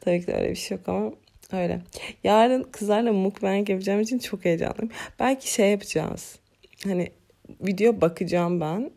Tabii 0.00 0.20
ki 0.20 0.26
de 0.26 0.34
öyle 0.34 0.50
bir 0.50 0.56
şey 0.56 0.76
yok 0.76 0.88
ama 0.88 1.12
öyle. 1.52 1.80
Yarın 2.24 2.62
kızlarla 2.62 3.12
mukbang 3.12 3.70
yapacağım 3.70 4.00
için 4.00 4.18
çok 4.18 4.44
heyecanlıyım. 4.44 4.90
Belki 5.18 5.52
şey 5.52 5.70
yapacağız. 5.70 6.38
Hani 6.84 7.12
video 7.60 8.00
bakacağım 8.00 8.60
ben. 8.60 8.90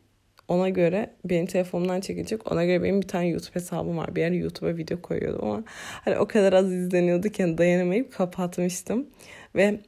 Ona 0.47 0.69
göre 0.69 1.13
benim 1.25 1.45
telefonumdan 1.45 2.01
çekilecek. 2.01 2.51
Ona 2.51 2.65
göre 2.65 2.83
benim 2.83 3.01
bir 3.01 3.07
tane 3.07 3.27
YouTube 3.27 3.55
hesabım 3.55 3.97
var. 3.97 4.15
Bir 4.15 4.23
ara 4.23 4.35
YouTube'a 4.35 4.77
video 4.77 5.01
koyuyordum 5.01 5.49
ama 5.49 5.63
hani 6.05 6.17
o 6.17 6.27
kadar 6.27 6.53
az 6.53 6.71
izleniyordu 6.71 7.29
ki 7.29 7.57
dayanamayıp 7.57 8.13
kapatmıştım. 8.13 9.07
Ve 9.55 9.79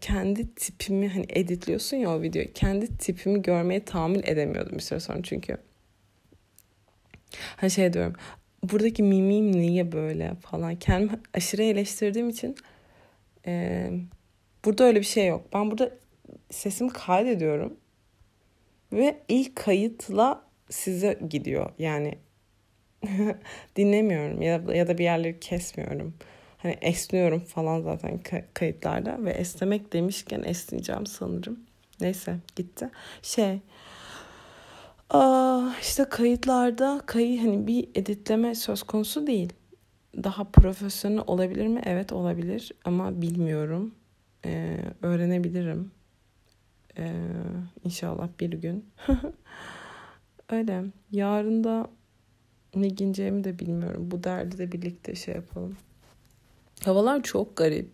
kendi 0.00 0.54
tipimi 0.54 1.08
hani 1.08 1.26
editliyorsun 1.28 1.96
ya 1.96 2.10
o 2.10 2.22
videoyu. 2.22 2.52
Kendi 2.52 2.96
tipimi 2.96 3.42
görmeye 3.42 3.84
tahammül 3.84 4.22
edemiyordum 4.24 4.72
bir 4.72 4.82
süre 4.82 5.00
sonra 5.00 5.22
çünkü. 5.22 5.56
Hani 7.56 7.70
şey 7.70 7.92
diyorum. 7.92 8.12
Buradaki 8.62 9.02
mimim 9.02 9.52
niye 9.52 9.92
böyle 9.92 10.34
falan. 10.40 10.76
Kendimi 10.76 11.18
aşırı 11.34 11.62
eleştirdiğim 11.62 12.28
için 12.28 12.56
e, 13.46 13.90
burada 14.64 14.84
öyle 14.84 15.00
bir 15.00 15.04
şey 15.04 15.26
yok. 15.26 15.44
Ben 15.54 15.70
burada 15.70 15.90
sesimi 16.50 16.90
kaydediyorum 16.90 17.76
ve 18.92 19.22
ilk 19.28 19.56
kayıtla 19.56 20.42
size 20.70 21.18
gidiyor. 21.30 21.70
Yani 21.78 22.18
dinlemiyorum 23.76 24.42
ya 24.42 24.66
da, 24.66 24.74
ya 24.74 24.88
da 24.88 24.98
bir 24.98 25.04
yerleri 25.04 25.40
kesmiyorum. 25.40 26.14
Hani 26.58 26.78
esniyorum 26.80 27.40
falan 27.40 27.80
zaten 27.82 28.20
kayıtlarda 28.54 29.24
ve 29.24 29.30
esnemek 29.30 29.92
demişken 29.92 30.42
esneyeceğim 30.42 31.06
sanırım. 31.06 31.60
Neyse 32.00 32.36
gitti. 32.56 32.90
Şey 33.22 33.60
aa, 35.10 35.70
işte 35.82 36.04
kayıtlarda 36.04 37.00
kayı 37.06 37.40
hani 37.40 37.66
bir 37.66 37.88
editleme 37.94 38.54
söz 38.54 38.82
konusu 38.82 39.26
değil. 39.26 39.52
Daha 40.16 40.44
profesyonel 40.44 41.22
olabilir 41.26 41.66
mi? 41.66 41.82
Evet 41.84 42.12
olabilir 42.12 42.72
ama 42.84 43.22
bilmiyorum. 43.22 43.94
Ee, 44.44 44.78
öğrenebilirim. 45.02 45.90
Ee, 46.98 47.12
inşallah 47.84 48.28
bir 48.40 48.52
gün. 48.52 48.90
Öyle. 50.50 50.84
Yarın 51.10 51.64
da 51.64 51.86
ne 52.74 52.88
giyeceğimi 52.88 53.44
de 53.44 53.58
bilmiyorum. 53.58 54.10
Bu 54.10 54.24
derdi 54.24 54.58
de 54.58 54.72
birlikte 54.72 55.14
şey 55.14 55.34
yapalım. 55.34 55.76
Havalar 56.84 57.22
çok 57.22 57.56
garip. 57.56 57.90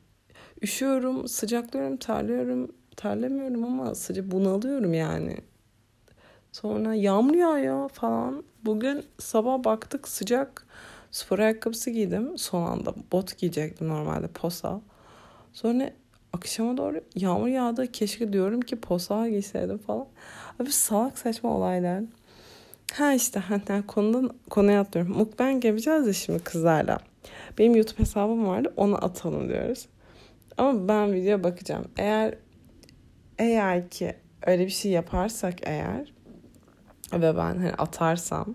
üşüyorum, 0.63 1.29
sıcaklıyorum, 1.29 1.97
terliyorum. 1.97 2.73
Terlemiyorum 2.97 3.65
ama 3.65 3.95
sıcak 3.95 4.31
bunalıyorum 4.31 4.95
yani. 4.95 5.37
Sonra 6.53 6.95
yağmur 6.95 7.35
yağıyor 7.35 7.89
falan. 7.89 8.45
Bugün 8.65 9.05
sabah 9.19 9.65
baktık 9.65 10.09
sıcak. 10.09 10.67
Spor 11.11 11.39
ayakkabısı 11.39 11.91
giydim. 11.91 12.39
Son 12.39 12.63
anda 12.63 12.95
bot 13.13 13.39
giyecektim 13.39 13.89
normalde 13.89 14.29
posa. 14.29 14.81
Sonra 15.53 15.91
akşama 16.35 16.77
doğru 16.77 17.01
yağmur 17.15 17.49
yağdı. 17.49 17.93
Keşke 17.93 18.33
diyorum 18.33 18.61
ki 18.61 18.77
posa 18.77 19.29
giyseydim 19.29 19.79
falan. 19.79 20.07
Abi 20.61 20.73
salak 20.73 21.19
saçma 21.19 21.57
olaylar. 21.57 22.03
Ha 22.93 23.13
işte 23.13 23.41
hatta 23.41 23.87
konudan 23.87 24.31
konuya 24.51 24.81
atlıyorum. 24.81 25.17
Mukbang 25.17 25.65
yapacağız 25.65 26.07
ya 26.07 26.13
şimdi 26.13 26.39
kızlarla. 26.39 26.99
Benim 27.59 27.77
YouTube 27.77 27.99
hesabım 27.99 28.47
vardı. 28.47 28.73
Onu 28.77 29.05
atalım 29.05 29.49
diyoruz. 29.49 29.87
Ama 30.59 30.89
ben 30.89 31.13
video 31.13 31.45
bakacağım. 31.45 31.85
Eğer 31.97 32.35
eğer 33.39 33.91
ki 33.91 34.15
öyle 34.47 34.67
bir 34.67 34.71
şey 34.71 34.93
yaparsak 34.93 35.55
eğer 35.63 36.13
ve 37.13 37.37
ben 37.37 37.57
hani 37.57 37.73
atarsam 37.73 38.55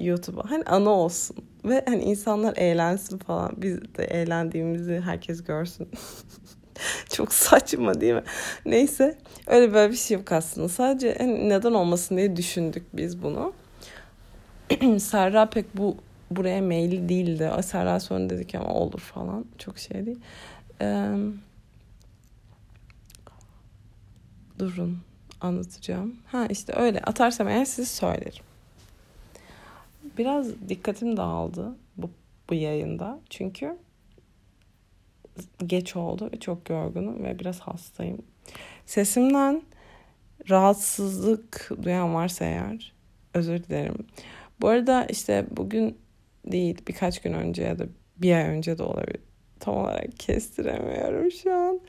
YouTube'a 0.00 0.50
hani 0.50 0.64
ana 0.64 0.90
olsun 0.90 1.36
ve 1.64 1.84
hani 1.88 2.02
insanlar 2.02 2.56
eğlensin 2.56 3.18
falan 3.18 3.52
biz 3.56 3.94
de 3.94 4.04
eğlendiğimizi 4.04 5.00
herkes 5.00 5.44
görsün. 5.44 5.88
Çok 7.12 7.32
saçma 7.32 8.00
değil 8.00 8.14
mi? 8.14 8.22
Neyse 8.66 9.18
öyle 9.46 9.74
böyle 9.74 9.92
bir 9.92 9.96
şey 9.96 10.16
yok 10.16 10.32
aslında. 10.32 10.68
Sadece 10.68 11.16
neden 11.26 11.72
olmasın 11.72 12.16
diye 12.16 12.36
düşündük 12.36 12.84
biz 12.92 13.22
bunu. 13.22 13.52
Serra 14.98 15.46
pek 15.50 15.76
bu 15.76 15.96
buraya 16.30 16.62
mail 16.62 17.08
değildi. 17.08 17.50
Serra 17.62 18.00
sonra 18.00 18.30
dedik 18.30 18.54
ama 18.54 18.74
olur 18.74 19.00
falan. 19.00 19.44
Çok 19.58 19.78
şey 19.78 20.06
değil. 20.06 20.20
Ee, 20.80 21.14
durun 24.58 24.98
anlatacağım. 25.40 26.14
Ha 26.26 26.46
işte 26.50 26.72
öyle 26.76 27.00
atarsam 27.00 27.48
eğer 27.48 27.64
size 27.64 27.84
söylerim. 27.84 28.44
Biraz 30.18 30.68
dikkatim 30.68 31.16
dağıldı 31.16 31.74
bu, 31.96 32.10
bu 32.50 32.54
yayında. 32.54 33.18
Çünkü 33.30 33.76
geç 35.66 35.96
oldu 35.96 36.30
ve 36.32 36.40
çok 36.40 36.70
yorgunum 36.70 37.24
ve 37.24 37.38
biraz 37.38 37.60
hastayım. 37.60 38.22
Sesimden 38.86 39.62
rahatsızlık 40.50 41.70
duyan 41.82 42.14
varsa 42.14 42.44
eğer 42.44 42.92
özür 43.34 43.64
dilerim. 43.64 44.06
Bu 44.60 44.68
arada 44.68 45.04
işte 45.04 45.46
bugün 45.50 45.98
değil 46.46 46.78
birkaç 46.88 47.22
gün 47.22 47.32
önce 47.32 47.62
ya 47.62 47.78
da 47.78 47.84
bir 48.16 48.34
ay 48.34 48.42
önce 48.42 48.78
de 48.78 48.82
olabilir. 48.82 49.20
Tam 49.60 49.76
olarak 49.76 50.18
kestiremiyorum 50.18 51.30
şu 51.30 51.54
an. 51.54 51.80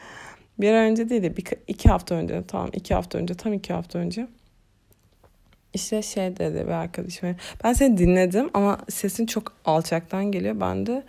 Bir 0.59 0.73
ay 0.73 0.89
önce 0.89 1.09
değil 1.09 1.23
de 1.23 1.37
bir, 1.37 1.45
iki 1.67 1.89
hafta 1.89 2.15
önce 2.15 2.43
tamam 2.47 2.69
iki 2.73 2.93
hafta 2.93 3.17
önce 3.17 3.33
tam 3.33 3.53
iki 3.53 3.73
hafta 3.73 3.99
önce 3.99 4.27
işte 5.73 6.01
şey 6.01 6.37
dedi 6.37 6.63
bir 6.67 6.71
arkadaşım 6.71 7.35
ben 7.63 7.73
seni 7.73 7.97
dinledim 7.97 8.49
ama 8.53 8.77
sesin 8.89 9.25
çok 9.25 9.53
alçaktan 9.65 10.25
geliyor 10.25 10.59
ben 10.59 10.85
de 10.85 11.03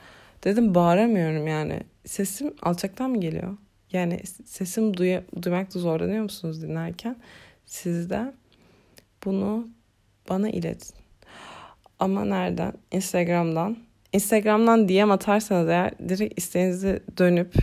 dedim 0.44 0.74
bağıramıyorum 0.74 1.46
yani. 1.46 1.80
Sesim 2.04 2.54
alçaktan 2.62 3.10
mı 3.10 3.20
geliyor? 3.20 3.56
Yani 3.92 4.20
sesim 4.44 4.96
duy 4.96 5.18
duymakta 5.42 5.78
zorlanıyor 5.78 6.22
musunuz 6.22 6.62
dinlerken? 6.62 7.16
Siz 7.66 8.10
de 8.10 8.32
bunu 9.24 9.68
bana 10.28 10.50
iletin. 10.50 10.94
Ama 11.98 12.24
nereden? 12.24 12.72
Instagram'dan. 12.90 13.76
Instagram'dan 14.12 14.88
DM 14.88 15.10
atarsanız 15.10 15.68
eğer 15.68 16.08
direkt 16.08 16.38
isteğinizi 16.38 17.02
dönüp 17.18 17.54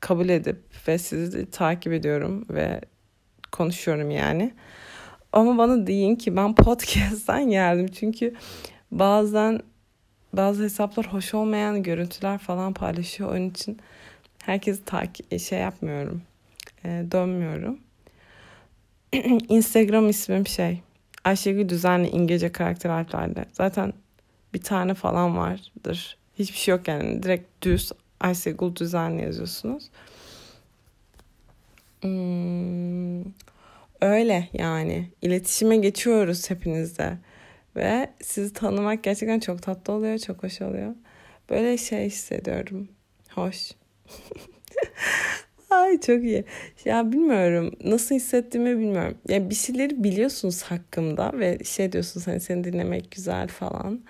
kabul 0.00 0.28
edip 0.28 0.88
ve 0.88 0.98
sizi 0.98 1.50
takip 1.50 1.92
ediyorum 1.92 2.46
ve 2.50 2.80
konuşuyorum 3.52 4.10
yani. 4.10 4.54
Ama 5.32 5.58
bana 5.58 5.86
deyin 5.86 6.16
ki 6.16 6.36
ben 6.36 6.54
podcast'ten 6.54 7.50
geldim. 7.50 7.86
Çünkü 7.86 8.34
bazen 8.90 9.60
bazı 10.32 10.62
hesaplar 10.62 11.06
hoş 11.06 11.34
olmayan 11.34 11.82
görüntüler 11.82 12.38
falan 12.38 12.72
paylaşıyor. 12.72 13.30
Onun 13.30 13.50
için 13.50 13.78
herkesi 14.42 14.84
takip 14.84 15.40
şey 15.40 15.58
yapmıyorum. 15.58 16.22
E, 16.84 16.88
dönmüyorum. 17.12 17.78
Instagram 19.48 20.08
ismim 20.08 20.46
şey. 20.46 20.80
Ayşegül 21.24 21.68
Düzenli 21.68 22.08
İngilizce 22.08 22.52
karakter 22.52 22.90
harflerle. 22.90 23.44
Zaten 23.52 23.92
bir 24.54 24.62
tane 24.62 24.94
falan 24.94 25.36
vardır. 25.36 26.16
Hiçbir 26.38 26.58
şey 26.58 26.72
yok 26.72 26.88
yani. 26.88 27.22
Direkt 27.22 27.62
düz 27.62 27.92
Ayşegül 28.20 28.76
Düzenli 28.76 29.22
yazıyorsunuz. 29.22 29.90
Hmm, 32.00 33.20
öyle 34.00 34.48
yani. 34.52 35.10
İletişime 35.22 35.76
geçiyoruz 35.76 36.50
hepinizle. 36.50 37.18
Ve 37.76 38.10
sizi 38.22 38.52
tanımak 38.52 39.04
gerçekten 39.04 39.40
çok 39.40 39.62
tatlı 39.62 39.92
oluyor, 39.92 40.18
çok 40.18 40.42
hoş 40.42 40.62
oluyor. 40.62 40.94
Böyle 41.50 41.76
şey 41.78 42.06
hissediyorum. 42.06 42.88
Hoş. 43.34 43.72
Ay 45.70 46.00
çok 46.00 46.24
iyi. 46.24 46.44
Ya 46.84 47.12
bilmiyorum 47.12 47.72
nasıl 47.84 48.14
hissettiğimi 48.14 48.78
bilmiyorum. 48.78 49.18
Ya 49.28 49.50
bir 49.50 49.54
şeyleri 49.54 50.04
biliyorsunuz 50.04 50.62
hakkımda 50.62 51.32
ve 51.34 51.58
şey 51.64 51.92
diyorsunuz 51.92 52.26
hani 52.26 52.40
seni 52.40 52.64
dinlemek 52.64 53.10
güzel 53.10 53.48
falan. 53.48 54.00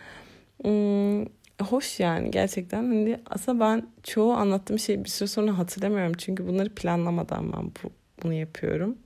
Hmm, 0.64 1.24
hoş 1.60 2.00
yani 2.00 2.30
gerçekten. 2.30 2.84
Hani 2.84 3.20
aslında 3.26 3.60
ben 3.60 3.86
çoğu 4.02 4.32
anlattığım 4.32 4.78
şeyi 4.78 5.04
bir 5.04 5.08
süre 5.10 5.28
sonra 5.28 5.58
hatırlamıyorum. 5.58 6.12
Çünkü 6.18 6.48
bunları 6.48 6.74
planlamadan 6.74 7.52
ben 7.52 7.64
bu, 7.64 7.90
bunu 8.22 8.34
yapıyorum. 8.34 8.98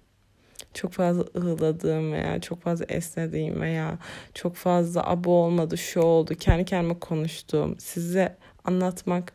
Çok 0.75 0.93
fazla 0.93 1.25
ığladığım 1.37 2.13
veya 2.13 2.41
çok 2.41 2.63
fazla 2.63 2.85
esnediğim 2.89 3.61
veya 3.61 3.99
çok 4.35 4.55
fazla 4.55 5.07
abo 5.07 5.31
olmadı 5.31 5.79
şu 5.79 6.01
oldu 6.01 6.35
kendi 6.35 6.65
kendime 6.65 6.99
konuştuğum 6.99 7.77
size 7.79 8.37
anlatmak 8.65 9.33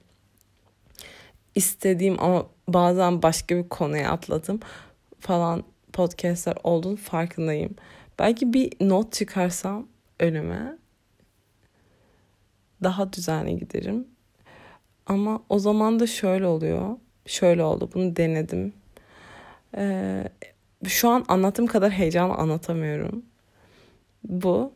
istediğim 1.55 2.23
ama 2.23 2.45
bazen 2.67 3.21
başka 3.21 3.57
bir 3.57 3.69
konuya 3.69 4.11
atladım 4.11 4.59
falan 5.19 5.63
podcastler 5.93 6.57
olduğunu 6.63 6.95
farkındayım. 6.95 7.75
Belki 8.19 8.53
bir 8.53 8.71
not 8.81 9.13
çıkarsam 9.13 9.87
önüme 10.19 10.77
daha 12.83 13.13
düzenli 13.13 13.59
giderim. 13.59 14.07
Ama 15.05 15.43
o 15.49 15.59
zaman 15.59 15.99
da 15.99 16.07
şöyle 16.07 16.47
oluyor. 16.47 16.97
Şöyle 17.25 17.63
oldu. 17.63 17.89
Bunu 17.93 18.15
denedim. 18.15 18.73
Ee, 19.77 20.23
şu 20.87 21.09
an 21.09 21.25
anlattığım 21.27 21.67
kadar 21.67 21.91
heyecanla 21.91 22.35
anlatamıyorum. 22.35 23.25
Bu. 24.23 24.73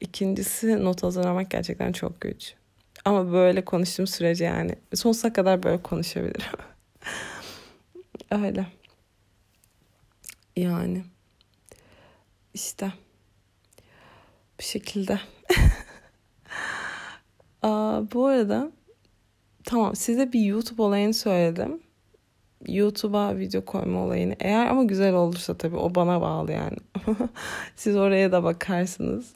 İkincisi 0.00 0.84
not 0.84 1.02
hazırlamak 1.02 1.50
gerçekten 1.50 1.92
çok 1.92 2.20
güç. 2.20 2.54
Ama 3.04 3.32
böyle 3.32 3.64
konuştuğum 3.64 4.06
sürece 4.06 4.44
yani 4.44 4.74
sonsuza 4.94 5.32
kadar 5.32 5.62
böyle 5.62 5.82
konuşabilirim. 5.82 6.58
Öyle. 8.30 8.66
Yani. 10.56 11.04
işte 12.54 12.92
bu 14.58 14.62
şekilde. 14.62 15.20
Aa, 17.62 18.02
bu 18.12 18.26
arada 18.26 18.72
tamam 19.64 19.96
size 19.96 20.32
bir 20.32 20.40
YouTube 20.40 20.82
olayını 20.82 21.14
söyledim. 21.14 21.83
YouTube'a 22.68 23.36
video 23.36 23.64
koyma 23.64 24.00
olayını. 24.04 24.36
Eğer 24.40 24.66
ama 24.66 24.84
güzel 24.84 25.14
olursa 25.14 25.54
tabii 25.54 25.76
o 25.76 25.94
bana 25.94 26.20
bağlı 26.20 26.52
yani. 26.52 26.76
Siz 27.76 27.96
oraya 27.96 28.32
da 28.32 28.44
bakarsınız. 28.44 29.32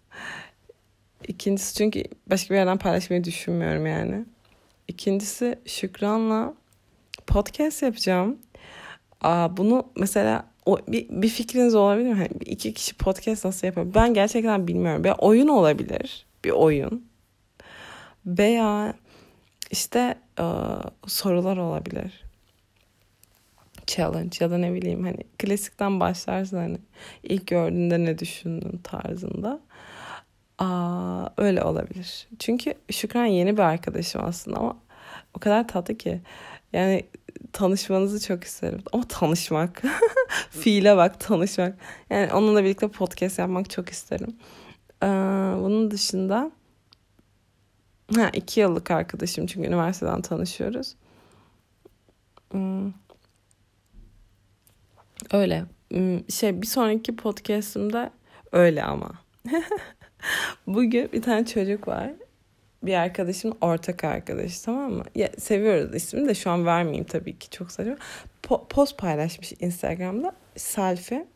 İkincisi 1.29 1.75
çünkü 1.75 2.05
başka 2.31 2.55
bir 2.55 2.59
yerden 2.59 2.79
paylaşmayı 2.79 3.25
düşünmüyorum 3.25 3.87
yani. 3.87 4.25
İkincisi 4.89 5.59
Şükran'la 5.67 6.55
podcast 7.27 7.83
yapacağım. 7.83 8.39
Aa, 9.21 9.57
bunu 9.57 9.87
mesela 9.97 10.45
o, 10.67 10.79
bir, 10.89 11.09
bir 11.09 11.29
fikriniz 11.29 11.75
olabilir 11.75 12.09
mi? 12.09 12.15
Hani 12.15 12.29
iki 12.45 12.75
kişi 12.75 12.97
podcast 12.97 13.45
nasıl 13.45 13.67
yapar? 13.67 13.95
Ben 13.95 14.15
gerçekten 14.15 14.69
bilmiyorum. 14.69 15.05
Bir 15.05 15.13
oyun 15.19 15.49
olabilir. 15.49 16.27
Bir 16.45 16.51
oyun. 16.51 17.09
Veya 18.27 18.95
işte 19.71 20.19
e, 20.41 20.45
sorular 21.07 21.57
olabilir. 21.57 22.28
Challenge 23.89 24.37
ya 24.41 24.51
da 24.51 24.59
ne 24.59 24.75
bileyim 24.75 25.05
hani 25.05 25.19
klasikten 25.39 26.01
başlarsın 26.01 26.57
hani 26.57 26.79
ilk 27.23 27.47
gördüğünde 27.47 28.05
ne 28.05 28.19
düşündün 28.19 28.81
tarzında. 28.85 29.61
Aa, 30.59 31.29
öyle 31.37 31.63
olabilir. 31.63 32.29
Çünkü 32.39 32.75
Şükran 32.91 33.25
yeni 33.25 33.57
bir 33.57 33.63
arkadaşım 33.63 34.25
aslında 34.25 34.57
ama 34.57 34.77
o 35.35 35.41
kadar 35.41 35.69
tatlı 35.69 35.99
ki. 35.99 36.21
Yani 36.73 37.07
tanışmanızı 37.53 38.27
çok 38.27 38.45
isterim. 38.45 38.81
Ama 38.93 39.05
tanışmak. 39.09 39.83
Fiile 40.51 40.97
bak 40.97 41.21
tanışmak. 41.21 41.79
Yani 42.11 42.33
onunla 42.33 42.65
birlikte 42.65 42.89
podcast 42.89 43.39
yapmak 43.39 43.71
çok 43.71 43.89
isterim. 43.89 44.37
Ee, 45.03 45.07
bunun 45.63 45.91
dışında 45.91 46.51
Ha, 48.17 48.31
iki 48.33 48.61
yıllık 48.61 48.91
arkadaşım 48.91 49.47
çünkü 49.47 49.69
üniversiteden 49.69 50.23
tanışıyoruz. 50.23 50.95
Hmm. 52.51 52.93
Öyle. 55.33 55.65
Hmm, 55.91 56.31
şey 56.31 56.63
bir 56.63 56.67
sonraki 56.67 57.17
podcast'ımda 57.17 58.11
öyle 58.53 58.83
ama. 58.83 59.11
Bugün 60.67 61.13
bir 61.13 61.23
tane 61.23 61.47
çocuk 61.47 61.89
var. 61.89 62.11
Bir 62.83 62.95
arkadaşım 62.95 63.53
ortak 63.61 64.05
arkadaş 64.05 64.61
tamam 64.61 64.93
mı? 64.93 65.05
Ya, 65.15 65.29
seviyoruz 65.39 65.95
ismini 65.95 66.29
de 66.29 66.35
şu 66.35 66.51
an 66.51 66.67
vermeyeyim 66.67 67.05
tabii 67.05 67.39
ki 67.39 67.51
çok 67.51 67.73
saçma. 67.73 67.97
Po- 68.43 68.69
post 68.69 68.99
paylaşmış 68.99 69.53
Instagram'da 69.61 70.33
selfie. 70.57 71.27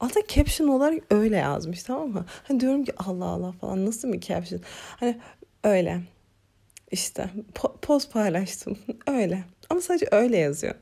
Altta 0.00 0.20
caption 0.28 0.68
olarak 0.68 1.02
öyle 1.10 1.36
yazmış 1.36 1.82
tamam 1.82 2.08
mı? 2.08 2.24
Hani 2.48 2.60
diyorum 2.60 2.84
ki 2.84 2.92
Allah 2.96 3.24
Allah 3.24 3.52
falan 3.52 3.86
nasıl 3.86 4.12
bir 4.12 4.20
caption? 4.20 4.60
Hani 4.96 5.20
öyle. 5.64 6.00
İşte 6.90 7.30
po- 7.54 7.80
post 7.80 8.12
paylaştım. 8.12 8.78
öyle. 9.06 9.44
Ama 9.70 9.80
sadece 9.80 10.06
öyle 10.12 10.36
yazıyor. 10.36 10.74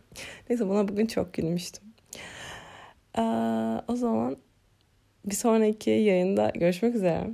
Neyse 0.51 0.69
buna 0.69 0.89
bugün 0.89 1.07
çok 1.07 1.35
gülmüştüm. 1.35 1.85
Ee, 3.19 3.23
o 3.89 3.97
zaman 3.97 4.37
bir 5.27 5.35
sonraki 5.35 5.91
yayında 5.91 6.51
görüşmek 6.55 6.95
üzere. 6.95 7.31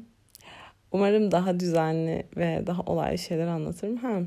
Umarım 0.93 1.31
daha 1.31 1.61
düzenli 1.61 2.27
ve 2.37 2.65
daha 2.67 2.83
olaylı 2.83 3.19
şeyler 3.19 3.47
anlatırım. 3.47 3.97
Ha, 3.97 4.23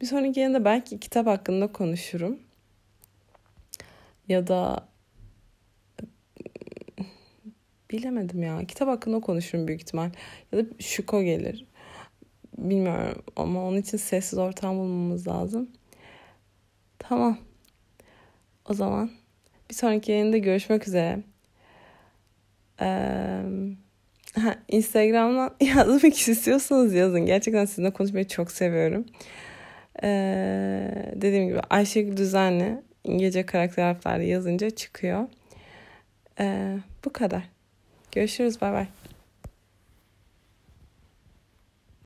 bir 0.00 0.06
sonraki 0.06 0.40
yayında 0.40 0.64
belki 0.64 1.00
kitap 1.00 1.26
hakkında 1.26 1.72
konuşurum. 1.72 2.38
Ya 4.28 4.46
da 4.46 4.88
bilemedim 7.90 8.42
ya. 8.42 8.64
Kitap 8.66 8.88
hakkında 8.88 9.20
konuşurum 9.20 9.68
büyük 9.68 9.80
ihtimal. 9.80 10.10
Ya 10.52 10.58
da 10.58 10.68
Şuko 10.78 11.22
gelir. 11.22 11.66
Bilmiyorum 12.58 13.22
ama 13.36 13.64
onun 13.64 13.78
için 13.78 13.98
sessiz 13.98 14.38
ortam 14.38 14.78
bulmamız 14.78 15.28
lazım. 15.28 15.70
Tamam. 16.98 17.38
O 18.68 18.74
zaman 18.74 19.10
bir 19.72 19.76
sonraki 19.76 20.12
yayında 20.12 20.38
görüşmek 20.38 20.88
üzere. 20.88 21.18
Ee, 22.80 23.42
Instagram'dan 24.68 25.54
yazmak 25.60 26.28
istiyorsanız 26.28 26.94
yazın. 26.94 27.26
Gerçekten 27.26 27.64
sizinle 27.64 27.90
konuşmayı 27.90 28.28
çok 28.28 28.50
seviyorum. 28.50 29.06
Ee, 30.02 31.12
dediğim 31.14 31.48
gibi 31.48 31.60
Ayşegül 31.70 32.16
Düzenli 32.16 32.82
İngilizce 33.04 33.46
karakter 33.46 33.82
harflerle 33.82 34.24
yazınca 34.24 34.70
çıkıyor. 34.70 35.28
Ee, 36.40 36.78
bu 37.04 37.12
kadar. 37.12 37.42
Görüşürüz. 38.12 38.60
Bay 38.60 38.72
bay. 38.72 38.86